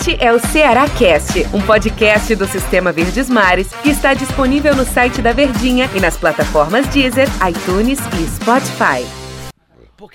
Este 0.00 0.16
é 0.18 0.32
o 0.32 0.38
Ceará 0.38 0.88
Cast, 0.88 1.46
um 1.54 1.60
podcast 1.60 2.34
do 2.34 2.46
Sistema 2.46 2.90
Verdes 2.90 3.28
Mares 3.28 3.70
que 3.82 3.90
está 3.90 4.14
disponível 4.14 4.74
no 4.74 4.82
site 4.82 5.20
da 5.20 5.34
Verdinha 5.34 5.90
e 5.94 6.00
nas 6.00 6.16
plataformas 6.16 6.88
Deezer, 6.88 7.28
iTunes 7.46 7.98
e 8.18 8.26
Spotify. 8.26 9.04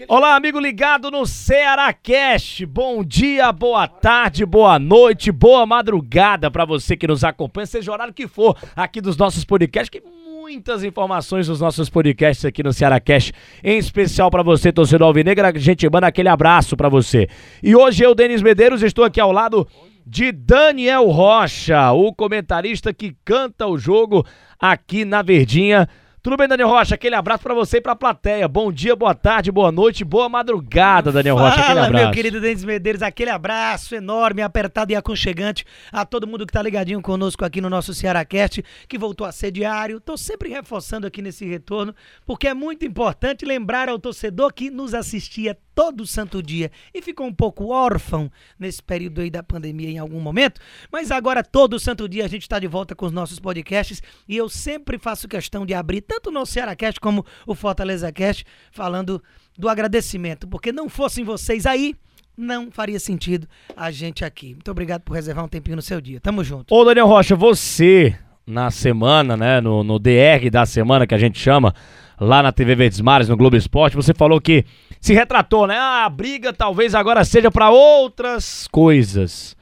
Olá, 0.07 0.35
amigo 0.35 0.59
ligado 0.59 1.11
no 1.11 1.23
Ceará 1.27 1.93
Cast. 1.93 2.65
Bom 2.65 3.03
dia, 3.03 3.51
boa 3.51 3.87
tarde, 3.87 4.43
boa 4.43 4.79
noite, 4.79 5.32
boa 5.32 5.68
madrugada 5.68 6.49
para 6.49 6.65
você 6.65 6.97
que 6.97 7.05
nos 7.05 7.23
acompanha, 7.23 7.67
seja 7.67 7.91
o 7.91 7.93
horário 7.93 8.11
que 8.11 8.27
for 8.27 8.57
aqui 8.75 8.99
dos 8.99 9.15
nossos 9.15 9.45
podcasts, 9.45 9.89
que 9.89 10.02
muitas 10.46 10.84
informações 10.84 11.48
dos 11.48 11.59
nossos 11.59 11.89
podcasts 11.89 12.46
aqui 12.46 12.61
no 12.61 12.71
Ceará 12.71 13.00
Cash, 13.00 13.32
em 13.64 13.80
especial 13.80 14.30
para 14.30 14.43
você, 14.43 14.71
torcedor 14.71 15.07
alvinegra. 15.07 15.48
A 15.48 15.57
gente 15.57 15.89
manda 15.89 16.05
aquele 16.05 16.29
abraço 16.29 16.78
para 16.78 16.88
você. 16.88 17.28
E 17.64 17.75
hoje 17.75 18.04
eu, 18.04 18.14
Denis 18.14 18.43
Medeiros, 18.43 18.84
estou 18.84 19.04
aqui 19.04 19.20
ao 19.20 19.32
lado 19.32 19.68
de 20.05 20.32
Daniel 20.32 21.07
Rocha, 21.07 21.92
o 21.93 22.14
comentarista 22.14 22.93
que 22.93 23.16
canta 23.25 23.66
o 23.66 23.75
jogo 23.75 24.24
aqui 24.60 25.04
na 25.04 25.24
Verdinha. 25.24 25.89
Tudo 26.25 26.38
bem, 26.38 26.47
Daniel 26.47 26.70
Rocha? 26.70 26.96
Aquele 26.96 27.14
abraço 27.14 27.43
para 27.43 27.54
você 27.54 27.78
e 27.78 27.82
pra 27.82 27.96
plateia. 27.96 28.47
Bom 28.47 28.71
dia, 28.71 28.96
boa 28.96 29.14
tarde, 29.14 29.52
boa 29.52 29.71
noite, 29.71 30.04
boa 30.04 30.28
madrugada, 30.28 31.11
Daniel 31.11 31.36
Rocha. 31.36 31.54
Aquele 31.54 31.68
Fala, 31.68 31.86
abraço. 31.86 32.03
meu 32.03 32.11
querido 32.11 32.42
Denis 32.42 32.64
Medeiros, 32.64 33.03
aquele 33.03 33.30
abraço 33.30 33.94
enorme, 33.94 34.42
apertado 34.42 34.92
e 34.92 34.95
aconchegante 34.95 35.64
a 35.92 36.03
todo 36.03 36.25
mundo 36.25 36.44
que 36.47 36.52
tá 36.52 36.64
ligadinho 36.64 37.00
conosco 37.00 37.45
aqui 37.45 37.61
no 37.61 37.69
nosso 37.69 37.94
Cearacast, 37.94 38.66
que 38.88 38.97
voltou 38.97 39.28
a 39.28 39.31
ser 39.31 39.52
diário. 39.52 40.00
Tô 40.00 40.17
sempre 40.17 40.50
reforçando 40.50 41.06
aqui 41.06 41.22
nesse 41.22 41.45
retorno, 41.45 41.94
porque 42.25 42.47
é 42.47 42.55
muito 42.55 42.83
importante 42.83 43.45
lembrar 43.45 43.88
ao 43.88 44.00
torcedor 44.00 44.52
que 44.52 44.72
nos 44.72 44.95
assistia 44.95 45.55
todo 45.75 46.08
santo 46.08 46.42
dia 46.42 46.72
e 46.94 47.02
ficou 47.02 47.28
um 47.28 47.34
pouco 47.34 47.67
órfão 47.67 48.31
nesse 48.58 48.81
período 48.81 49.20
aí 49.20 49.30
da 49.30 49.44
pandemia 49.44 49.89
em 49.89 50.00
algum 50.00 50.22
momento, 50.22 50.61
mas 50.89 51.11
agora 51.11 51.44
todo 51.44 51.78
santo 51.78 52.08
dia 52.08 52.23
a 52.23 52.30
gente 52.30 52.44
está 52.44 52.58
de 52.58 52.67
volta 52.67 52.95
com 52.95 53.05
os 53.05 53.11
nossos 53.11 53.39
podcasts 53.39 54.02
e 54.27 54.38
eu 54.38 54.47
sempre 54.47 54.97
faço 54.97 55.27
questão 55.27 55.66
de 55.66 55.73
abrir 55.73 56.02
tanto 56.02 56.30
o 56.30 56.31
nosso 56.31 56.53
Cearacast 56.53 56.99
como 56.99 57.25
o 57.45 57.53
Fortaleza 57.53 58.11
Cast 58.11 58.45
falando 58.72 59.22
do 59.58 59.67
agradecimento, 59.67 60.47
porque 60.47 60.72
não 60.72 60.88
fossem 60.88 61.23
vocês 61.23 61.66
aí, 61.66 61.95
não 62.38 62.71
faria 62.71 62.99
sentido 62.99 63.47
a 63.75 63.92
gente 63.92 64.23
aqui. 64.23 64.53
Muito 64.53 64.71
obrigado 64.71 65.02
por 65.02 65.14
reservar 65.14 65.44
um 65.44 65.47
tempinho 65.47 65.75
no 65.75 65.81
seu 65.81 66.02
dia. 66.02 66.19
Tamo 66.19 66.44
junto. 66.44 66.73
Ô, 66.73 66.83
Daniel 66.83 67.08
Rocha, 67.08 67.36
você, 67.36 68.17
na 68.45 68.69
semana, 68.71 69.38
né, 69.38 69.61
no, 69.61 69.83
no 69.83 69.99
DR 69.99 70.49
da 70.52 70.66
semana 70.66 71.08
que 71.08 71.16
a 71.16 71.17
gente 71.17 71.39
chama, 71.39 71.73
lá 72.19 72.41
na 72.41 72.52
TV 72.52 72.75
Verdes 72.75 73.02
Mares, 73.02 73.30
no 73.30 73.38
Globo 73.38 73.55
Esporte, 73.55 73.95
você 73.95 74.13
falou 74.13 74.39
que 74.39 74.66
se 74.99 75.13
retratou, 75.13 75.67
né? 75.67 75.77
Ah, 75.77 76.05
a 76.05 76.09
briga 76.09 76.53
talvez 76.53 76.95
agora 76.95 77.23
seja 77.23 77.52
para 77.52 77.69
outras 77.69 78.67
coisas. 78.71 79.55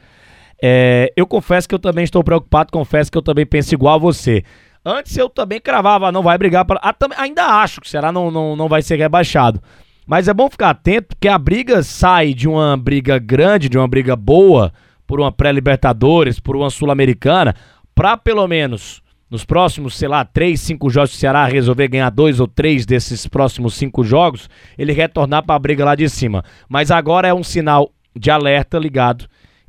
É, 0.61 1.11
eu 1.15 1.27
confesso 1.27 1.67
que 1.67 1.75
eu 1.75 1.79
também 1.79 2.03
estou 2.03 2.23
preocupado, 2.23 2.71
confesso 2.71 3.11
que 3.11 3.17
eu 3.17 3.21
também 3.21 3.45
penso 3.45 3.73
igual 3.73 3.95
a 3.95 3.99
você. 3.99 4.43
Antes 4.85 5.17
eu 5.17 5.29
também 5.29 5.59
cravava, 5.59 6.11
não 6.11 6.23
vai 6.23 6.37
brigar 6.37 6.65
para. 6.65 6.79
Ah, 6.81 6.95
ainda 7.17 7.45
acho 7.61 7.81
que 7.81 7.89
será 7.89 8.11
não, 8.11 8.31
não, 8.31 8.55
não 8.55 8.69
vai 8.69 8.81
ser 8.81 8.97
rebaixado. 8.97 9.61
Mas 10.05 10.27
é 10.27 10.33
bom 10.33 10.49
ficar 10.49 10.69
atento, 10.71 11.09
porque 11.09 11.27
a 11.27 11.37
briga 11.37 11.83
sai 11.83 12.33
de 12.33 12.47
uma 12.47 12.75
briga 12.75 13.19
grande, 13.19 13.69
de 13.69 13.77
uma 13.77 13.87
briga 13.87 14.15
boa, 14.15 14.73
por 15.05 15.19
uma 15.19 15.31
pré-Libertadores, 15.31 16.39
por 16.39 16.55
uma 16.55 16.69
Sul-Americana, 16.69 17.55
pra 17.93 18.17
pelo 18.17 18.47
menos 18.47 19.02
nos 19.33 19.43
próximos, 19.43 19.97
sei 19.97 20.07
lá, 20.07 20.23
três, 20.23 20.61
cinco 20.61 20.89
jogos 20.89 21.09
que 21.11 21.17
o 21.17 21.19
Ceará 21.19 21.45
resolver 21.45 21.87
ganhar 21.87 22.09
dois 22.09 22.39
ou 22.39 22.47
três 22.47 22.85
desses 22.85 23.25
próximos 23.27 23.73
cinco 23.73 24.03
jogos, 24.03 24.47
ele 24.77 24.93
retornar 24.93 25.43
pra 25.43 25.57
briga 25.57 25.83
lá 25.83 25.95
de 25.95 26.07
cima. 26.07 26.45
Mas 26.69 26.91
agora 26.91 27.27
é 27.27 27.33
um 27.33 27.43
sinal 27.43 27.91
de 28.15 28.29
alerta 28.29 28.77
ligado 28.77 29.25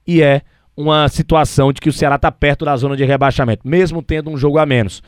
e 0.07 0.23
é 0.23 0.43
uma 0.77 1.09
situação 1.09 1.73
de 1.73 1.81
que 1.81 1.89
o 1.89 1.93
Ceará 1.93 2.19
tá 2.19 2.31
perto 2.31 2.65
da 2.65 2.77
zona 2.77 2.97
de 2.97 3.05
rebaixamento, 3.05 3.67
mesmo 3.67 4.03
tendo 4.03 4.29
um 4.29 4.37
jogo 4.37 4.59
a 4.59 4.67
menos 4.67 5.03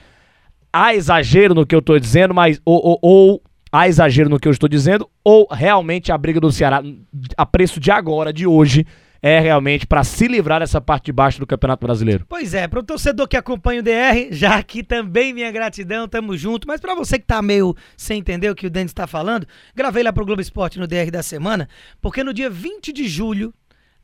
há 0.76 0.94
exagero 0.94 1.54
no 1.54 1.64
que 1.64 1.74
eu 1.74 1.80
tô 1.80 1.98
dizendo, 1.98 2.34
mas 2.34 2.60
ou, 2.64 2.80
ou, 2.84 2.98
ou 3.00 3.42
há 3.72 3.88
exagero 3.88 4.28
no 4.28 4.38
que 4.38 4.46
eu 4.46 4.52
estou 4.52 4.68
dizendo, 4.68 5.08
ou 5.24 5.48
realmente 5.50 6.12
a 6.12 6.18
briga 6.18 6.38
do 6.38 6.52
Ceará 6.52 6.82
a 7.36 7.46
preço 7.46 7.80
de 7.80 7.90
agora, 7.90 8.32
de 8.32 8.46
hoje, 8.46 8.86
é 9.26 9.40
realmente 9.40 9.86
para 9.86 10.04
se 10.04 10.28
livrar 10.28 10.60
dessa 10.60 10.80
parte 10.80 11.06
de 11.06 11.12
baixo 11.12 11.40
do 11.40 11.46
Campeonato 11.46 11.84
Brasileiro. 11.84 12.24
Pois 12.28 12.54
é, 12.54 12.68
pro 12.68 12.82
torcedor 12.82 13.26
que 13.26 13.36
acompanha 13.36 13.80
o 13.80 13.82
DR, 13.82 14.28
já 14.30 14.56
aqui 14.56 14.82
também 14.82 15.32
minha 15.32 15.50
gratidão, 15.50 16.06
tamo 16.06 16.36
junto. 16.36 16.68
Mas 16.68 16.80
pra 16.80 16.94
você 16.94 17.18
que 17.18 17.26
tá 17.26 17.42
meio 17.42 17.74
sem 17.96 18.20
entender 18.20 18.50
o 18.50 18.54
que 18.54 18.66
o 18.66 18.70
Denis 18.70 18.92
tá 18.92 19.06
falando, 19.06 19.46
gravei 19.74 20.02
lá 20.02 20.12
pro 20.12 20.24
Globo 20.24 20.40
Esporte 20.40 20.78
no 20.78 20.86
DR 20.86 21.10
da 21.10 21.22
semana, 21.22 21.68
porque 22.00 22.22
no 22.22 22.32
dia 22.32 22.48
20 22.48 22.92
de 22.92 23.08
julho, 23.08 23.52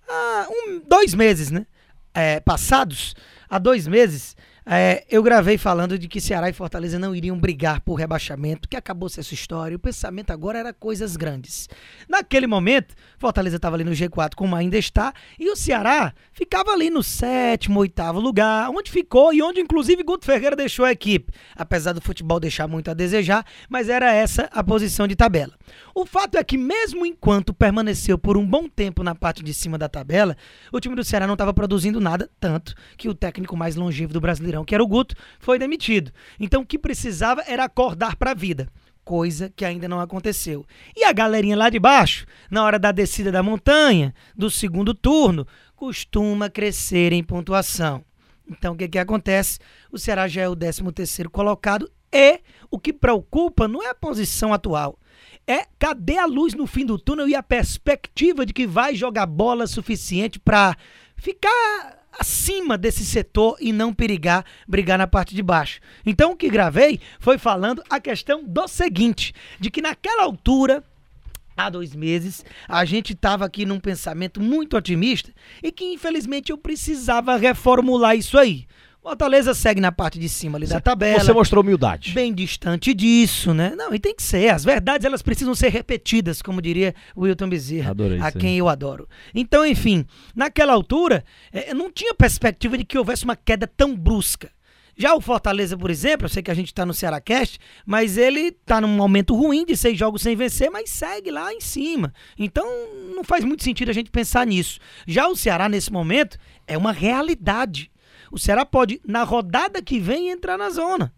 há 0.09 0.47
um, 0.51 0.83
dois 0.89 1.15
meses, 1.15 1.51
né? 1.51 1.67
é, 2.15 2.41
passados, 2.41 3.15
há 3.49 3.59
dois 3.59 3.87
meses, 3.87 4.37
é, 4.65 5.05
eu 5.11 5.23
gravei 5.23 5.59
falando 5.59 5.99
de 5.99 6.07
que 6.07 6.21
Ceará 6.21 6.49
e 6.49 6.53
Fortaleza 6.53 6.99
não 6.99 7.15
iriam 7.15 7.39
brigar 7.39 7.81
por 7.81 7.95
rebaixamento, 7.95 8.69
que 8.69 8.77
acabou-se 8.77 9.19
essa 9.19 9.35
história. 9.35 9.77
O 9.77 9.81
pensamento 9.81 10.31
agora 10.31 10.59
era 10.59 10.73
coisas 10.73 11.17
grandes. 11.17 11.69
Naquele 12.09 12.47
momento, 12.47 12.95
Fortaleza 13.19 13.57
estava 13.57 13.75
ali 13.75 13.85
no 13.85 13.91
G4, 13.91 14.35
como 14.37 14.55
ainda 14.55 14.79
está, 14.79 15.13
e 15.39 15.51
o 15.51 15.57
Ceará 15.57 16.15
ficava 16.33 16.71
ali 16.71 16.91
no 16.91 17.03
sétimo, 17.03 17.81
oitavo 17.81 18.21
lugar, 18.21 18.71
onde 18.71 18.91
ficou 18.91 19.35
e 19.35 19.43
onde, 19.43 19.61
inclusive, 19.61 20.03
Guto 20.05 20.25
Ferreira 20.25 20.55
deixou 20.55 20.85
a 20.85 20.93
equipe. 20.93 21.33
Apesar 21.57 21.93
do 21.93 22.01
futebol 22.01 22.39
deixar 22.39 22.69
muito 22.69 22.91
a 22.91 22.95
desejar, 22.95 23.45
mas 23.69 23.89
era 23.89 24.13
essa 24.13 24.49
a 24.53 24.63
posição 24.63 25.09
de 25.09 25.17
tabela. 25.17 25.53
O 25.95 26.07
fato 26.07 26.37
é 26.37 26.45
que, 26.45 26.57
mesmo 26.57 27.05
enquanto 27.05 27.53
permaneceu 27.53 28.17
por 28.17 28.37
um 28.37 28.47
bom 28.47 28.69
tempo 28.69 29.03
na 29.03 29.15
parte 29.15 29.43
de 29.43 29.53
cima 29.53 29.77
da 29.77 29.89
tabela, 29.89 30.37
o 30.73 30.81
time 30.81 30.95
do 30.95 31.05
Ceará 31.05 31.27
não 31.27 31.35
estava 31.35 31.53
produzindo 31.53 32.01
nada, 32.01 32.31
tanto 32.39 32.75
que 32.97 33.09
o 33.09 33.15
técnico 33.15 33.57
mais 33.57 33.77
longevo 33.77 34.13
do 34.13 34.21
Brasileirão, 34.53 34.65
que 34.65 34.75
era 34.75 34.85
o 34.85 34.87
Guto, 34.87 35.15
foi 35.41 35.59
demitido. 35.59 36.13
Então, 36.39 36.63
o 36.63 36.67
que 36.67 36.79
precisava 36.79 37.43
era 37.47 37.65
acordar 37.65 38.17
para 38.17 38.33
a 38.33 38.35
vida. 38.35 38.69
Coisa 39.05 39.51
que 39.55 39.65
ainda 39.65 39.89
não 39.89 40.01
aconteceu. 40.01 40.65
E 40.95 41.05
a 41.05 41.13
galerinha 41.13 41.57
lá 41.57 41.69
de 41.71 41.79
baixo, 41.79 42.27
na 42.51 42.63
hora 42.63 42.79
da 42.79 42.93
descida 42.93 43.33
da 43.33 43.43
montanha, 43.43 44.15
do 44.37 44.51
segundo 44.51 44.95
turno, 44.95 45.47
costuma 45.75 46.49
crescer 46.49 47.13
em 47.13 47.25
pontuação. 47.25 48.05
Então, 48.49 48.75
o 48.75 48.77
que, 48.77 48.89
que 48.89 48.99
acontece? 48.99 49.59
O 49.91 49.99
Ceará 49.99 50.29
já 50.29 50.43
é 50.43 50.49
o 50.49 50.55
13 50.55 50.93
terceiro 50.93 51.31
colocado 51.31 51.91
e 52.13 52.41
o 52.71 52.79
que 52.79 52.93
preocupa 52.93 53.67
não 53.67 53.83
é 53.83 53.89
a 53.89 53.95
posição 53.95 54.53
atual, 54.53 54.99
é 55.47 55.67
cadê 55.79 56.19
a 56.19 56.27
luz 56.27 56.53
no 56.53 56.67
fim 56.67 56.85
do 56.85 56.99
túnel 56.99 57.27
e 57.27 57.35
a 57.35 57.43
perspectiva 57.43 58.45
de 58.45 58.53
que 58.53 58.67
vai 58.67 58.95
jogar 58.95 59.25
bola 59.25 59.67
suficiente 59.67 60.39
para 60.39 60.77
ficar 61.17 62.02
acima 62.19 62.77
desse 62.77 63.05
setor 63.05 63.57
e 63.61 63.73
não 63.73 63.93
perigar 63.93 64.45
brigar 64.69 64.99
na 64.99 65.07
parte 65.07 65.35
de 65.35 65.43
baixo. 65.43 65.81
Então 66.05 66.33
o 66.33 66.37
que 66.37 66.51
gravei 66.51 67.01
foi 67.19 67.39
falando 67.39 67.83
a 67.89 67.99
questão 67.99 68.45
do 68.45 68.69
seguinte, 68.69 69.35
de 69.59 69.71
que 69.71 69.83
naquela 69.83 70.25
altura 70.25 70.85
há 71.57 71.69
dois 71.69 71.95
meses, 71.95 72.45
a 72.69 72.85
gente 72.85 73.13
estava 73.13 73.45
aqui 73.45 73.65
num 73.65 73.81
pensamento 73.81 74.41
muito 74.41 74.77
otimista 74.77 75.33
e 75.63 75.71
que 75.71 75.85
infelizmente 75.85 76.51
eu 76.51 76.59
precisava 76.59 77.37
reformular 77.37 78.17
isso 78.17 78.39
aí. 78.39 78.67
Fortaleza 79.03 79.53
segue 79.53 79.81
na 79.81 79.91
parte 79.91 80.17
de 80.17 80.29
cima 80.29 80.57
ali 80.57 80.67
da 80.67 80.81
tabela 80.81 81.19
Você 81.25 81.33
mostrou 81.33 81.63
humildade. 81.63 82.13
bem 82.13 82.33
distante 82.33 82.95
disso, 82.95 83.53
né? 83.53 83.75
Não, 83.77 83.93
e 83.93 83.99
tem 83.99 84.15
que 84.15 84.23
ser. 84.23 84.51
As 84.51 84.65
verdades 84.65 85.05
elas 85.05 85.23
precisam 85.23 85.57
ser 85.57 85.71
repetidas, 85.71 86.41
como 86.41 86.63
diria 86.63 86.95
o 87.17 87.23
Wilton 87.23 87.49
Bezerra, 87.49 87.91
Adorei 87.91 88.21
a 88.21 88.27
aí. 88.27 88.33
quem 88.33 88.57
eu 88.57 88.69
adoro. 88.69 89.09
Então, 89.35 89.67
enfim, 89.67 90.07
naquela 90.37 90.73
altura, 90.73 91.25
eh, 91.53 91.75
não 91.75 91.91
tinha 91.91 92.15
perspectiva 92.15 92.79
de 92.79 92.85
que 92.85 92.97
houvesse 92.97 93.25
uma 93.25 93.35
queda 93.35 93.67
tão 93.67 93.97
brusca. 93.97 94.51
Já 94.97 95.15
o 95.15 95.21
Fortaleza, 95.21 95.77
por 95.77 95.91
exemplo, 95.91 96.27
eu 96.27 96.29
sei 96.29 96.43
que 96.43 96.51
a 96.51 96.55
gente 96.55 96.73
tá 96.73 96.85
no 96.87 96.95
Cearacast, 96.95 97.59
mas 97.85 98.17
ele 98.17 98.53
tá 98.53 98.81
num 98.81 98.89
momento 98.89 99.35
ruim 99.35 99.65
de 99.65 99.77
seis 99.77 99.99
jogos 99.99 100.23
sem 100.23 100.37
vencer, 100.37 100.71
mas 100.71 100.91
segue 100.91 101.31
lá 101.31 101.53
em 101.53 101.61
cima. 101.61 102.13
Então, 102.39 102.65
não 103.15 103.25
faz 103.25 103.43
muito 103.45 103.65
sentido 103.65 103.89
a 103.89 103.95
gente 103.95 104.11
pensar 104.11 104.47
nisso. 104.47 104.79
Já 105.09 105.27
o 105.27 105.35
Ceará, 105.35 105.69
nesse 105.69 105.91
momento, 105.91 106.37
é 106.69 106.77
uma 106.79 106.93
realidade. 106.93 107.91
O 108.33 108.39
Ceará 108.39 108.65
pode, 108.65 109.01
na 109.07 109.23
rodada 109.23 109.83
que 109.83 110.01
vem, 110.01 110.31
entrar 110.31 110.57
na 110.57 110.71
zona. 110.71 111.13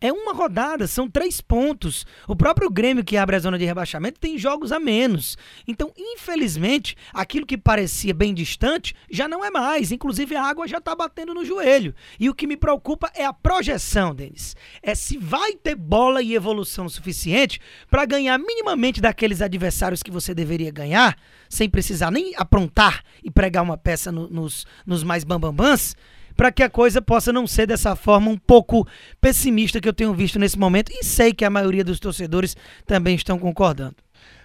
É 0.00 0.12
uma 0.12 0.32
rodada, 0.32 0.86
são 0.86 1.10
três 1.10 1.40
pontos. 1.40 2.06
O 2.28 2.36
próprio 2.36 2.70
Grêmio 2.70 3.02
que 3.02 3.16
abre 3.16 3.34
a 3.34 3.38
zona 3.40 3.58
de 3.58 3.64
rebaixamento 3.64 4.20
tem 4.20 4.38
jogos 4.38 4.70
a 4.70 4.78
menos. 4.78 5.36
Então, 5.66 5.92
infelizmente, 5.96 6.96
aquilo 7.12 7.44
que 7.44 7.58
parecia 7.58 8.14
bem 8.14 8.32
distante 8.32 8.94
já 9.10 9.26
não 9.26 9.44
é 9.44 9.50
mais. 9.50 9.90
Inclusive, 9.90 10.36
a 10.36 10.44
água 10.44 10.68
já 10.68 10.78
está 10.78 10.94
batendo 10.94 11.34
no 11.34 11.44
joelho. 11.44 11.92
E 12.18 12.30
o 12.30 12.34
que 12.34 12.46
me 12.46 12.56
preocupa 12.56 13.10
é 13.12 13.24
a 13.24 13.32
projeção, 13.32 14.14
Denis. 14.14 14.54
É 14.82 14.94
se 14.94 15.18
vai 15.18 15.54
ter 15.54 15.74
bola 15.74 16.22
e 16.22 16.32
evolução 16.32 16.88
suficiente 16.88 17.60
para 17.90 18.04
ganhar 18.04 18.38
minimamente 18.38 19.00
daqueles 19.00 19.42
adversários 19.42 20.02
que 20.02 20.12
você 20.12 20.32
deveria 20.32 20.70
ganhar, 20.70 21.16
sem 21.48 21.68
precisar 21.68 22.12
nem 22.12 22.34
aprontar 22.36 23.02
e 23.24 23.32
pregar 23.32 23.64
uma 23.64 23.76
peça 23.76 24.12
no- 24.12 24.28
nos, 24.28 24.64
nos 24.86 25.02
mais 25.02 25.24
bambambãs 25.24 25.96
para 26.38 26.52
que 26.52 26.62
a 26.62 26.70
coisa 26.70 27.02
possa 27.02 27.32
não 27.32 27.48
ser 27.48 27.66
dessa 27.66 27.96
forma 27.96 28.30
um 28.30 28.36
pouco 28.36 28.86
pessimista 29.20 29.80
que 29.80 29.88
eu 29.88 29.92
tenho 29.92 30.14
visto 30.14 30.38
nesse 30.38 30.56
momento 30.56 30.92
e 30.92 31.04
sei 31.04 31.34
que 31.34 31.44
a 31.44 31.50
maioria 31.50 31.82
dos 31.82 31.98
torcedores 31.98 32.56
também 32.86 33.16
estão 33.16 33.40
concordando. 33.40 33.96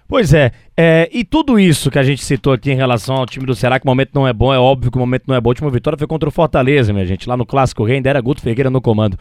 Pois 0.07 0.33
é, 0.33 0.51
é, 0.75 1.07
e 1.13 1.23
tudo 1.23 1.59
isso 1.59 1.91
que 1.91 1.99
a 1.99 2.03
gente 2.03 2.25
citou 2.25 2.51
aqui 2.51 2.71
em 2.71 2.75
relação 2.75 3.15
ao 3.15 3.27
time 3.27 3.45
do 3.45 3.53
Ceará, 3.53 3.79
que 3.79 3.85
o 3.85 3.87
momento 3.87 4.09
não 4.11 4.27
é 4.27 4.33
bom, 4.33 4.51
é 4.51 4.57
óbvio 4.57 4.89
que 4.89 4.97
o 4.97 4.99
momento 4.99 5.25
não 5.27 5.35
é 5.35 5.39
bom. 5.39 5.49
A 5.49 5.51
última 5.51 5.69
vitória 5.69 5.95
foi 5.95 6.07
contra 6.07 6.27
o 6.27 6.31
Fortaleza, 6.31 6.91
minha 6.91 7.05
gente, 7.05 7.29
lá 7.29 7.37
no 7.37 7.45
Clássico 7.45 7.83
Rei, 7.83 7.97
ainda 7.97 8.09
era 8.09 8.19
Guto 8.19 8.41
Figueira 8.41 8.71
no 8.71 8.81
comando. 8.81 9.15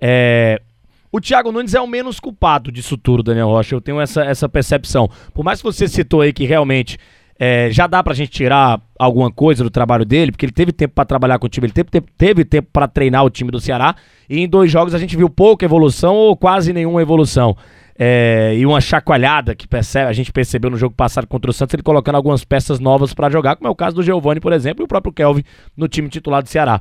É, 0.00 0.62
o 1.10 1.20
Thiago 1.20 1.50
Nunes 1.50 1.74
é 1.74 1.80
o 1.80 1.88
menos 1.88 2.20
culpado 2.20 2.70
disso 2.70 2.96
tudo, 2.96 3.24
Daniel 3.24 3.48
Rocha. 3.48 3.74
Eu 3.74 3.80
tenho 3.80 4.00
essa, 4.00 4.24
essa 4.24 4.48
percepção. 4.48 5.10
Por 5.34 5.44
mais 5.44 5.58
que 5.58 5.64
você 5.64 5.88
citou 5.88 6.20
aí 6.20 6.32
que 6.32 6.44
realmente 6.44 6.98
é, 7.44 7.72
já 7.72 7.88
dá 7.88 8.00
pra 8.04 8.14
gente 8.14 8.30
tirar 8.30 8.80
alguma 8.96 9.28
coisa 9.28 9.64
do 9.64 9.70
trabalho 9.70 10.04
dele, 10.04 10.30
porque 10.30 10.46
ele 10.46 10.52
teve 10.52 10.70
tempo 10.70 10.94
para 10.94 11.04
trabalhar 11.04 11.40
com 11.40 11.46
o 11.46 11.48
time, 11.48 11.66
ele 11.66 11.72
teve, 11.72 11.90
teve, 11.90 12.06
teve 12.16 12.44
tempo 12.44 12.68
para 12.72 12.86
treinar 12.86 13.24
o 13.24 13.30
time 13.30 13.50
do 13.50 13.58
Ceará, 13.58 13.96
e 14.30 14.38
em 14.38 14.48
dois 14.48 14.70
jogos 14.70 14.94
a 14.94 14.98
gente 14.98 15.16
viu 15.16 15.28
pouca 15.28 15.64
evolução 15.64 16.14
ou 16.14 16.36
quase 16.36 16.72
nenhuma 16.72 17.02
evolução. 17.02 17.56
É, 17.98 18.54
e 18.56 18.64
uma 18.64 18.80
chacoalhada 18.80 19.56
que 19.56 19.66
percebe, 19.66 20.08
a 20.08 20.12
gente 20.12 20.32
percebeu 20.32 20.70
no 20.70 20.76
jogo 20.76 20.94
passado 20.94 21.26
contra 21.26 21.50
o 21.50 21.52
Santos, 21.52 21.74
ele 21.74 21.82
colocando 21.82 22.14
algumas 22.14 22.44
peças 22.44 22.78
novas 22.78 23.12
para 23.12 23.28
jogar, 23.28 23.56
como 23.56 23.66
é 23.66 23.70
o 23.72 23.74
caso 23.74 23.96
do 23.96 24.04
Giovani, 24.04 24.38
por 24.38 24.52
exemplo, 24.52 24.84
e 24.84 24.86
o 24.86 24.88
próprio 24.88 25.12
Kelvin 25.12 25.42
no 25.76 25.88
time 25.88 26.08
titular 26.08 26.44
do 26.44 26.48
Ceará. 26.48 26.80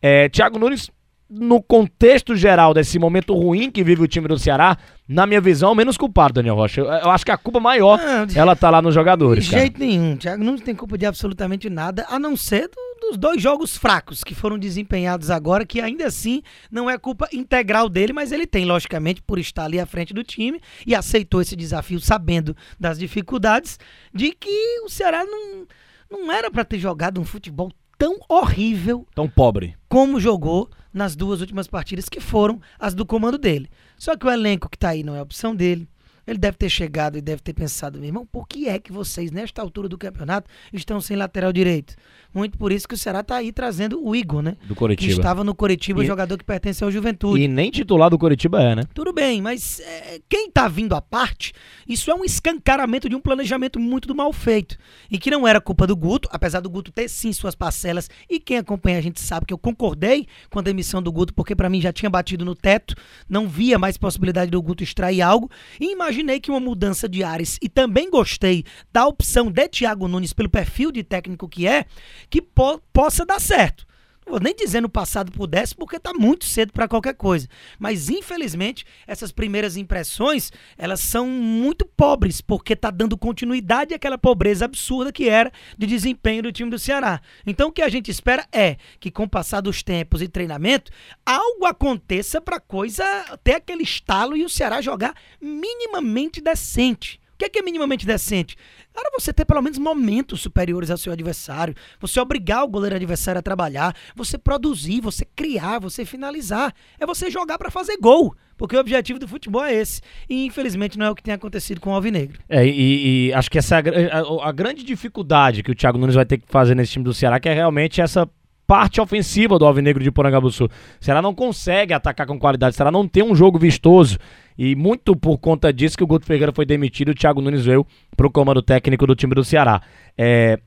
É, 0.00 0.28
Thiago 0.28 0.56
Nunes 0.56 0.88
no 1.28 1.60
contexto 1.60 2.36
geral 2.36 2.72
desse 2.72 2.98
momento 2.98 3.34
ruim 3.34 3.70
que 3.70 3.82
vive 3.82 4.02
o 4.02 4.06
time 4.06 4.28
do 4.28 4.38
Ceará, 4.38 4.78
na 5.08 5.26
minha 5.26 5.40
visão, 5.40 5.74
menos 5.74 5.96
culpado, 5.96 6.34
Daniel 6.34 6.54
Rocha. 6.54 6.80
Eu, 6.80 6.86
eu 6.86 7.10
acho 7.10 7.24
que 7.24 7.30
a 7.30 7.36
culpa 7.36 7.58
maior, 7.58 7.98
não, 7.98 8.26
ela 8.34 8.54
tá 8.54 8.70
lá 8.70 8.80
nos 8.80 8.94
jogadores. 8.94 9.44
De 9.44 9.50
jeito 9.50 9.78
nenhum. 9.78 10.16
Thiago 10.16 10.42
não 10.42 10.56
tem 10.56 10.74
culpa 10.74 10.96
de 10.96 11.04
absolutamente 11.04 11.68
nada, 11.68 12.06
a 12.08 12.18
não 12.18 12.36
ser 12.36 12.68
do, 12.68 13.08
dos 13.08 13.18
dois 13.18 13.42
jogos 13.42 13.76
fracos 13.76 14.22
que 14.22 14.34
foram 14.34 14.58
desempenhados 14.58 15.30
agora, 15.30 15.66
que 15.66 15.80
ainda 15.80 16.06
assim 16.06 16.42
não 16.70 16.88
é 16.88 16.96
culpa 16.96 17.28
integral 17.32 17.88
dele, 17.88 18.12
mas 18.12 18.30
ele 18.30 18.46
tem, 18.46 18.64
logicamente, 18.64 19.20
por 19.22 19.38
estar 19.38 19.64
ali 19.64 19.80
à 19.80 19.86
frente 19.86 20.14
do 20.14 20.22
time 20.22 20.60
e 20.86 20.94
aceitou 20.94 21.40
esse 21.40 21.56
desafio 21.56 22.00
sabendo 22.00 22.56
das 22.78 22.98
dificuldades, 22.98 23.78
de 24.14 24.32
que 24.32 24.80
o 24.84 24.88
Ceará 24.88 25.24
não, 25.24 25.66
não 26.10 26.32
era 26.32 26.50
para 26.50 26.64
ter 26.64 26.78
jogado 26.78 27.20
um 27.20 27.24
futebol 27.24 27.72
tão 27.98 28.18
horrível. 28.28 29.06
Tão 29.14 29.28
pobre. 29.28 29.76
Como 29.88 30.20
jogou 30.20 30.70
nas 30.92 31.14
duas 31.14 31.40
últimas 31.40 31.66
partidas, 31.66 32.08
que 32.08 32.20
foram 32.20 32.60
as 32.78 32.94
do 32.94 33.04
comando 33.04 33.36
dele. 33.36 33.68
Só 33.98 34.16
que 34.16 34.26
o 34.26 34.30
elenco 34.30 34.68
que 34.68 34.78
tá 34.78 34.90
aí 34.90 35.02
não 35.02 35.14
é 35.14 35.20
opção 35.20 35.54
dele. 35.54 35.88
Ele 36.26 36.38
deve 36.38 36.56
ter 36.56 36.68
chegado 36.68 37.16
e 37.16 37.20
deve 37.20 37.40
ter 37.40 37.52
pensado, 37.52 37.98
meu 37.98 38.08
irmão, 38.08 38.26
por 38.26 38.48
que 38.48 38.68
é 38.68 38.78
que 38.78 38.92
vocês, 38.92 39.30
nesta 39.30 39.62
altura 39.62 39.88
do 39.88 39.96
campeonato, 39.96 40.50
estão 40.72 41.00
sem 41.00 41.16
lateral 41.16 41.52
direito? 41.52 41.94
Muito 42.34 42.58
por 42.58 42.72
isso 42.72 42.86
que 42.88 42.94
o 42.94 42.98
Ceará 42.98 43.22
tá 43.22 43.36
aí 43.36 43.52
trazendo 43.52 44.04
o 44.04 44.14
Igor, 44.14 44.42
né? 44.42 44.56
Do 44.64 44.74
Coritiba. 44.74 45.12
Que 45.12 45.18
estava 45.18 45.44
no 45.44 45.54
Coritiba, 45.54 46.02
e... 46.02 46.06
jogador 46.06 46.36
que 46.36 46.44
pertence 46.44 46.82
ao 46.82 46.90
Juventude. 46.90 47.40
E 47.40 47.48
nem 47.48 47.70
titular 47.70 48.10
do 48.10 48.18
Coritiba 48.18 48.62
é, 48.62 48.74
né? 48.74 48.82
Tudo 48.92 49.12
bem, 49.12 49.40
mas 49.40 49.80
é, 49.80 50.20
quem 50.28 50.50
tá 50.50 50.68
vindo 50.68 50.94
à 50.94 51.00
parte, 51.00 51.52
isso 51.88 52.10
é 52.10 52.14
um 52.14 52.24
escancaramento 52.24 53.08
de 53.08 53.14
um 53.14 53.20
planejamento 53.20 53.78
muito 53.78 54.08
do 54.08 54.14
mal 54.14 54.32
feito. 54.32 54.76
E 55.10 55.18
que 55.18 55.30
não 55.30 55.46
era 55.46 55.60
culpa 55.60 55.86
do 55.86 55.96
Guto, 55.96 56.28
apesar 56.32 56.60
do 56.60 56.68
Guto 56.68 56.92
ter 56.92 57.08
sim 57.08 57.32
suas 57.32 57.54
parcelas. 57.54 58.10
E 58.28 58.40
quem 58.40 58.58
acompanha 58.58 58.98
a 58.98 59.00
gente 59.02 59.20
sabe 59.20 59.46
que 59.46 59.54
eu 59.54 59.58
concordei 59.58 60.26
com 60.50 60.58
a 60.58 60.62
demissão 60.62 61.00
do 61.00 61.12
Guto, 61.12 61.32
porque 61.32 61.54
para 61.54 61.70
mim 61.70 61.80
já 61.80 61.92
tinha 61.92 62.10
batido 62.10 62.44
no 62.44 62.54
teto, 62.54 62.94
não 63.28 63.48
via 63.48 63.78
mais 63.78 63.96
possibilidade 63.96 64.50
do 64.50 64.60
Guto 64.60 64.82
extrair 64.82 65.22
algo. 65.22 65.50
E 65.80 65.86
imaginei 66.16 66.40
que 66.40 66.50
uma 66.50 66.60
mudança 66.60 67.08
de 67.08 67.22
ares, 67.22 67.58
e 67.60 67.68
também 67.68 68.10
gostei 68.10 68.64
da 68.92 69.06
opção 69.06 69.50
de 69.50 69.68
Thiago 69.68 70.08
Nunes 70.08 70.32
pelo 70.32 70.48
perfil 70.48 70.90
de 70.90 71.02
técnico 71.02 71.48
que 71.48 71.66
é, 71.66 71.84
que 72.30 72.40
po 72.40 72.80
possa 72.92 73.26
dar 73.26 73.40
certo. 73.40 73.86
Vou 74.28 74.40
nem 74.40 74.54
dizer 74.54 74.80
no 74.80 74.88
passado 74.88 75.30
pudesse, 75.30 75.72
porque 75.72 75.96
está 75.96 76.12
muito 76.12 76.44
cedo 76.46 76.72
para 76.72 76.88
qualquer 76.88 77.14
coisa. 77.14 77.46
Mas, 77.78 78.10
infelizmente, 78.10 78.84
essas 79.06 79.30
primeiras 79.30 79.76
impressões, 79.76 80.50
elas 80.76 80.98
são 80.98 81.28
muito 81.28 81.86
pobres, 81.86 82.40
porque 82.40 82.72
está 82.72 82.90
dando 82.90 83.16
continuidade 83.16 83.94
àquela 83.94 84.18
pobreza 84.18 84.64
absurda 84.64 85.12
que 85.12 85.28
era 85.28 85.52
de 85.78 85.86
desempenho 85.86 86.42
do 86.42 86.50
time 86.50 86.68
do 86.68 86.78
Ceará. 86.78 87.20
Então, 87.46 87.68
o 87.68 87.72
que 87.72 87.82
a 87.82 87.88
gente 87.88 88.10
espera 88.10 88.44
é 88.52 88.76
que, 88.98 89.12
com 89.12 89.22
o 89.22 89.30
passar 89.30 89.60
dos 89.60 89.84
tempos 89.84 90.20
e 90.20 90.26
treinamento, 90.26 90.90
algo 91.24 91.64
aconteça 91.64 92.40
para 92.40 92.58
coisa 92.58 93.04
ter 93.44 93.54
aquele 93.54 93.84
estalo 93.84 94.36
e 94.36 94.44
o 94.44 94.48
Ceará 94.48 94.80
jogar 94.80 95.14
minimamente 95.40 96.40
decente. 96.40 97.20
O 97.36 97.38
que 97.38 97.44
é, 97.44 97.48
que 97.50 97.58
é 97.58 97.62
minimamente 97.62 98.06
decente? 98.06 98.56
Cara, 98.94 99.10
você 99.12 99.30
ter 99.30 99.44
pelo 99.44 99.60
menos 99.60 99.76
momentos 99.78 100.40
superiores 100.40 100.90
ao 100.90 100.96
seu 100.96 101.12
adversário, 101.12 101.74
você 102.00 102.18
obrigar 102.18 102.64
o 102.64 102.68
goleiro 102.68 102.96
adversário 102.96 103.38
a 103.38 103.42
trabalhar, 103.42 103.94
você 104.14 104.38
produzir, 104.38 105.02
você 105.02 105.26
criar, 105.36 105.78
você 105.78 106.06
finalizar. 106.06 106.72
É 106.98 107.04
você 107.04 107.30
jogar 107.30 107.58
para 107.58 107.70
fazer 107.70 107.98
gol. 107.98 108.34
Porque 108.56 108.74
o 108.74 108.80
objetivo 108.80 109.18
do 109.18 109.28
futebol 109.28 109.62
é 109.62 109.74
esse. 109.74 110.00
E 110.30 110.46
infelizmente 110.46 110.98
não 110.98 111.04
é 111.04 111.10
o 111.10 111.14
que 111.14 111.22
tem 111.22 111.34
acontecido 111.34 111.78
com 111.78 111.90
o 111.90 111.94
Alvinegro. 111.94 112.40
É, 112.48 112.66
e, 112.66 113.28
e 113.28 113.34
acho 113.34 113.50
que 113.50 113.58
essa 113.58 113.80
é 113.80 114.10
a, 114.10 114.20
a, 114.20 114.48
a, 114.48 114.52
grande 114.52 114.82
dificuldade 114.82 115.62
que 115.62 115.70
o 115.70 115.74
Thiago 115.74 115.98
Nunes 115.98 116.14
vai 116.14 116.24
ter 116.24 116.38
que 116.38 116.46
fazer 116.48 116.74
nesse 116.74 116.92
time 116.92 117.04
do 117.04 117.12
Ceará, 117.12 117.38
que 117.38 117.50
é 117.50 117.52
realmente 117.52 118.00
essa 118.00 118.26
parte 118.66 119.00
ofensiva 119.00 119.58
do 119.58 119.64
Alvinegro 119.64 120.02
de 120.02 120.10
Porangabuçu. 120.10 120.64
O 120.64 120.70
Ceará 121.00 121.22
não 121.22 121.34
consegue 121.34 121.94
atacar 121.94 122.26
com 122.26 122.38
qualidade, 122.38 122.74
o 122.74 122.76
Ceará 122.76 122.90
não 122.90 123.06
tem 123.06 123.22
um 123.22 123.34
jogo 123.34 123.58
vistoso. 123.58 124.18
E 124.58 124.74
muito 124.74 125.14
por 125.14 125.38
conta 125.38 125.72
disso 125.72 125.96
que 125.96 126.04
o 126.04 126.06
Guto 126.06 126.26
Ferreira 126.26 126.52
foi 126.52 126.64
demitido 126.64 127.10
o 127.10 127.14
Thiago 127.14 127.40
Nunes 127.40 127.64
veio 127.64 127.86
para 128.16 128.26
o 128.26 128.30
comando 128.30 128.62
técnico 128.62 129.06
do 129.06 129.14
time 129.14 129.34
do 129.34 129.44
Ceará. 129.44 129.82
É, 130.16 130.58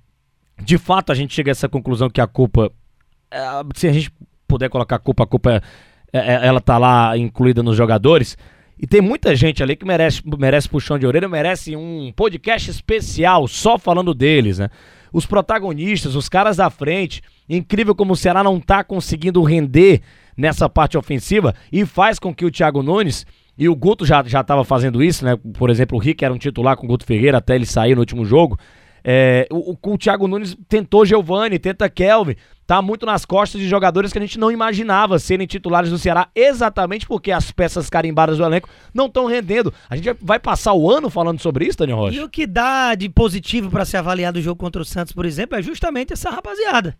de 0.63 0.77
fato, 0.77 1.11
a 1.11 1.15
gente 1.15 1.33
chega 1.33 1.49
a 1.49 1.53
essa 1.53 1.67
conclusão 1.67 2.09
que 2.09 2.21
a 2.21 2.27
culpa. 2.27 2.71
É, 3.31 3.39
se 3.75 3.87
a 3.87 3.93
gente 3.93 4.11
puder 4.47 4.69
colocar 4.69 4.97
a 4.97 4.99
culpa, 4.99 5.23
a 5.23 5.27
culpa 5.27 5.61
é, 6.13 6.19
é, 6.19 6.47
ela 6.47 6.61
tá 6.61 6.77
lá 6.77 7.17
incluída 7.17 7.63
nos 7.63 7.75
jogadores. 7.75 8.37
E 8.81 8.87
tem 8.87 9.01
muita 9.01 9.35
gente 9.35 9.61
ali 9.61 9.75
que 9.75 9.85
merece, 9.85 10.21
merece 10.37 10.69
puxão 10.69 10.97
de 10.97 11.05
orelha, 11.05 11.27
merece 11.27 11.75
um 11.75 12.13
podcast 12.15 12.71
especial 12.71 13.47
só 13.47 13.77
falando 13.77 14.13
deles, 14.13 14.59
né? 14.59 14.69
Os 15.11 15.25
protagonistas, 15.25 16.15
os 16.15 16.29
caras 16.29 16.57
da 16.57 16.69
frente. 16.69 17.21
Incrível 17.47 17.95
como 17.95 18.13
o 18.13 18.15
Ceará 18.15 18.43
não 18.43 18.59
tá 18.59 18.83
conseguindo 18.83 19.41
render 19.43 20.01
nessa 20.37 20.69
parte 20.69 20.97
ofensiva 20.97 21.53
e 21.71 21.85
faz 21.85 22.19
com 22.19 22.33
que 22.33 22.45
o 22.45 22.51
Thiago 22.51 22.81
Nunes 22.81 23.25
e 23.57 23.67
o 23.67 23.75
Guto 23.75 24.05
já 24.05 24.21
estava 24.21 24.63
fazendo 24.63 25.03
isso, 25.03 25.25
né? 25.25 25.37
Por 25.57 25.69
exemplo, 25.69 25.97
o 25.97 25.99
Rick 25.99 26.23
era 26.23 26.33
um 26.33 26.37
titular 26.37 26.77
com 26.77 26.85
o 26.85 26.89
Guto 26.89 27.05
Ferreira 27.05 27.39
até 27.39 27.55
ele 27.55 27.65
sair 27.65 27.93
no 27.93 27.99
último 27.99 28.23
jogo. 28.23 28.57
É, 29.03 29.47
o, 29.51 29.75
o, 29.81 29.97
Thiago 29.97 30.27
Nunes 30.27 30.55
tentou 30.67 31.05
Giovani, 31.05 31.59
tenta 31.59 31.89
Kelvin. 31.89 32.35
Tá 32.65 32.81
muito 32.83 33.03
nas 33.05 33.25
costas 33.25 33.59
de 33.59 33.67
jogadores 33.67 34.13
que 34.13 34.19
a 34.19 34.21
gente 34.21 34.37
não 34.37 34.51
imaginava 34.51 35.17
serem 35.17 35.47
titulares 35.47 35.89
do 35.89 35.97
Ceará, 35.97 36.29
exatamente 36.35 37.07
porque 37.07 37.31
as 37.31 37.51
peças 37.51 37.89
carimbadas 37.89 38.37
do 38.37 38.43
elenco 38.43 38.69
não 38.93 39.07
estão 39.07 39.25
rendendo. 39.25 39.73
A 39.89 39.95
gente 39.95 40.15
vai 40.21 40.37
passar 40.37 40.73
o 40.73 40.91
ano 40.91 41.09
falando 41.09 41.39
sobre 41.39 41.65
isso, 41.65 41.79
Daniel 41.79 41.97
Rocha. 41.97 42.17
E 42.17 42.21
o 42.21 42.29
que 42.29 42.45
dá 42.45 42.93
de 42.93 43.09
positivo 43.09 43.71
para 43.71 43.85
se 43.85 43.97
avaliar 43.97 44.31
do 44.31 44.41
jogo 44.41 44.59
contra 44.59 44.81
o 44.81 44.85
Santos, 44.85 45.13
por 45.13 45.25
exemplo, 45.25 45.57
é 45.57 45.63
justamente 45.63 46.13
essa 46.13 46.29
rapaziada 46.29 46.95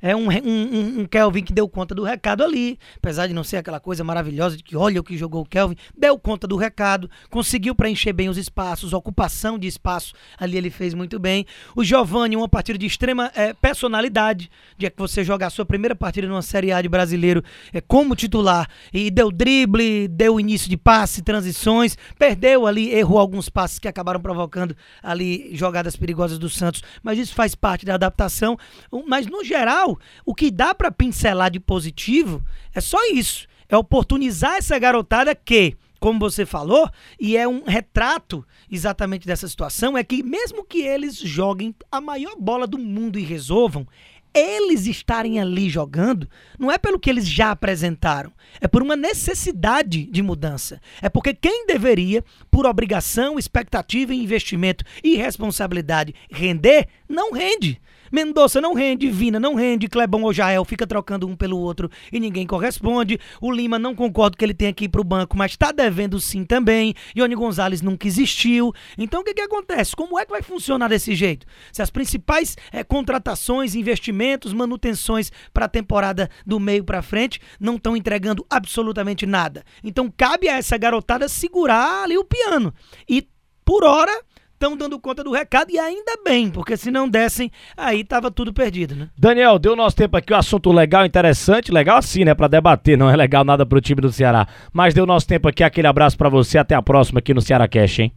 é 0.00 0.14
um, 0.14 0.28
um, 0.28 1.00
um, 1.00 1.06
Kelvin 1.06 1.42
que 1.42 1.52
deu 1.52 1.68
conta 1.68 1.94
do 1.94 2.02
recado 2.02 2.42
ali, 2.42 2.78
apesar 2.96 3.26
de 3.26 3.34
não 3.34 3.44
ser 3.44 3.58
aquela 3.58 3.80
coisa 3.80 4.04
maravilhosa 4.04 4.56
de 4.56 4.62
que 4.62 4.76
olha 4.76 5.00
o 5.00 5.04
que 5.04 5.16
jogou 5.16 5.42
o 5.42 5.46
Kelvin, 5.46 5.76
deu 5.96 6.18
conta 6.18 6.46
do 6.46 6.56
recado, 6.56 7.10
conseguiu 7.30 7.74
preencher 7.74 8.12
bem 8.12 8.28
os 8.28 8.36
espaços, 8.36 8.92
ocupação 8.92 9.58
de 9.58 9.66
espaço 9.66 10.14
ali 10.38 10.56
ele 10.56 10.70
fez 10.70 10.94
muito 10.94 11.18
bem. 11.18 11.46
O 11.74 11.84
Giovanni, 11.84 12.36
uma 12.36 12.48
partida 12.48 12.78
de 12.78 12.86
extrema 12.86 13.30
é, 13.34 13.52
personalidade, 13.52 14.50
de 14.76 14.90
que 14.90 14.98
você 14.98 15.24
jogar 15.24 15.48
a 15.48 15.50
sua 15.50 15.64
primeira 15.64 15.94
partida 15.94 16.26
numa 16.26 16.42
Série 16.42 16.72
A 16.72 16.80
de 16.80 16.88
brasileiro 16.88 17.42
é, 17.72 17.80
como 17.80 18.16
titular 18.16 18.68
e 18.92 19.10
deu 19.10 19.30
drible, 19.30 20.08
deu 20.08 20.38
início 20.38 20.68
de 20.68 20.76
passe, 20.76 21.22
transições, 21.22 21.96
perdeu 22.18 22.66
ali, 22.66 22.90
errou 22.92 23.18
alguns 23.18 23.48
passes 23.48 23.78
que 23.78 23.88
acabaram 23.88 24.20
provocando 24.20 24.76
ali 25.02 25.50
jogadas 25.54 25.96
perigosas 25.96 26.38
do 26.38 26.48
Santos, 26.48 26.82
mas 27.02 27.18
isso 27.18 27.34
faz 27.34 27.54
parte 27.54 27.84
da 27.84 27.94
adaptação. 27.94 28.58
Mas 29.06 29.26
no 29.26 29.44
geral, 29.44 29.93
o 30.24 30.34
que 30.34 30.50
dá 30.50 30.74
para 30.74 30.90
pincelar 30.90 31.50
de 31.50 31.60
positivo 31.60 32.42
é 32.74 32.80
só 32.80 32.98
isso. 33.10 33.46
É 33.68 33.76
oportunizar 33.76 34.56
essa 34.56 34.78
garotada 34.78 35.34
que, 35.34 35.76
como 35.98 36.18
você 36.18 36.44
falou, 36.44 36.88
e 37.18 37.36
é 37.36 37.48
um 37.48 37.64
retrato 37.64 38.46
exatamente 38.70 39.26
dessa 39.26 39.48
situação, 39.48 39.96
é 39.96 40.04
que 40.04 40.22
mesmo 40.22 40.64
que 40.64 40.82
eles 40.82 41.16
joguem 41.16 41.74
a 41.90 42.00
maior 42.00 42.36
bola 42.36 42.66
do 42.66 42.78
mundo 42.78 43.18
e 43.18 43.22
resolvam, 43.22 43.86
eles 44.34 44.86
estarem 44.86 45.40
ali 45.40 45.70
jogando 45.70 46.28
não 46.58 46.70
é 46.70 46.76
pelo 46.76 46.98
que 46.98 47.08
eles 47.08 47.26
já 47.26 47.52
apresentaram, 47.52 48.32
é 48.60 48.66
por 48.66 48.82
uma 48.82 48.96
necessidade 48.96 50.04
de 50.06 50.22
mudança. 50.22 50.80
É 51.00 51.08
porque 51.08 51.32
quem 51.32 51.66
deveria, 51.66 52.24
por 52.50 52.66
obrigação, 52.66 53.38
expectativa, 53.38 54.12
investimento 54.12 54.84
e 55.04 55.14
responsabilidade, 55.14 56.14
render, 56.30 56.88
não 57.08 57.32
rende. 57.32 57.80
Mendonça 58.14 58.60
não 58.60 58.74
rende, 58.74 59.10
Vina 59.10 59.40
não 59.40 59.56
rende, 59.56 59.88
Clebão 59.88 60.22
ou 60.22 60.32
Jael 60.32 60.64
fica 60.64 60.86
trocando 60.86 61.26
um 61.26 61.34
pelo 61.34 61.58
outro 61.58 61.90
e 62.12 62.20
ninguém 62.20 62.46
corresponde. 62.46 63.18
O 63.40 63.50
Lima 63.50 63.76
não 63.76 63.92
concordo 63.92 64.36
que 64.36 64.44
ele 64.44 64.54
tenha 64.54 64.72
que 64.72 64.84
ir 64.84 64.88
pro 64.88 65.02
banco, 65.02 65.36
mas 65.36 65.56
tá 65.56 65.72
devendo 65.72 66.20
sim 66.20 66.44
também. 66.44 66.94
Ione 67.16 67.34
Gonzalez 67.34 67.82
nunca 67.82 68.06
existiu. 68.06 68.72
Então 68.96 69.22
o 69.22 69.24
que 69.24 69.34
que 69.34 69.40
acontece? 69.40 69.96
Como 69.96 70.16
é 70.16 70.24
que 70.24 70.30
vai 70.30 70.42
funcionar 70.42 70.86
desse 70.86 71.12
jeito? 71.12 71.44
Se 71.72 71.82
as 71.82 71.90
principais 71.90 72.56
é, 72.70 72.84
contratações, 72.84 73.74
investimentos, 73.74 74.52
manutenções 74.52 75.32
para 75.52 75.64
a 75.64 75.68
temporada 75.68 76.30
do 76.46 76.60
meio 76.60 76.84
para 76.84 77.02
frente 77.02 77.40
não 77.58 77.74
estão 77.74 77.96
entregando 77.96 78.46
absolutamente 78.48 79.26
nada. 79.26 79.64
Então 79.82 80.08
cabe 80.16 80.48
a 80.48 80.56
essa 80.56 80.78
garotada 80.78 81.28
segurar 81.28 82.04
ali 82.04 82.16
o 82.16 82.24
piano. 82.24 82.72
E 83.08 83.26
por 83.64 83.82
hora 83.82 84.22
estão 84.64 84.76
dando 84.76 84.98
conta 84.98 85.22
do 85.22 85.30
recado 85.30 85.70
e 85.70 85.78
ainda 85.78 86.12
bem, 86.24 86.50
porque 86.50 86.76
se 86.76 86.90
não 86.90 87.06
dessem, 87.06 87.50
aí 87.76 88.02
tava 88.02 88.30
tudo 88.30 88.52
perdido, 88.52 88.94
né? 88.94 89.08
Daniel, 89.16 89.58
deu 89.58 89.76
nosso 89.76 89.94
tempo 89.94 90.16
aqui, 90.16 90.32
um 90.32 90.36
assunto 90.36 90.72
legal, 90.72 91.04
interessante, 91.04 91.70
legal 91.70 91.98
assim, 91.98 92.24
né, 92.24 92.34
para 92.34 92.48
debater, 92.48 92.96
não 92.96 93.10
é 93.10 93.16
legal 93.16 93.44
nada 93.44 93.66
pro 93.66 93.80
time 93.80 94.00
do 94.00 94.10
Ceará. 94.10 94.48
Mas 94.72 94.94
deu 94.94 95.04
nosso 95.04 95.26
tempo 95.26 95.48
aqui, 95.48 95.62
aquele 95.62 95.86
abraço 95.86 96.16
para 96.16 96.30
você, 96.30 96.56
até 96.56 96.74
a 96.74 96.82
próxima 96.82 97.18
aqui 97.18 97.34
no 97.34 97.42
Ceará 97.42 97.68
Cash, 97.68 97.98
hein? 97.98 98.12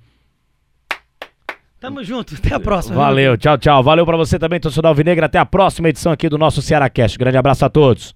Tamo 1.79 2.03
junto, 2.03 2.33
até 2.33 2.55
a 2.55 2.59
próxima. 2.59 2.95
Valeu, 2.95 3.37
tchau, 3.37 3.57
tchau. 3.57 3.83
Valeu 3.83 4.05
para 4.05 4.17
você 4.17 4.39
também, 4.39 4.59
torcedor 4.59 4.89
Alvinegra, 4.89 5.27
até 5.27 5.37
a 5.37 5.45
próxima 5.45 5.89
edição 5.89 6.11
aqui 6.11 6.27
do 6.27 6.37
nosso 6.37 6.61
Ceará 6.61 6.89
Cast. 6.89 7.17
Grande 7.19 7.37
abraço 7.37 7.65
a 7.65 7.69
todos. 7.69 8.15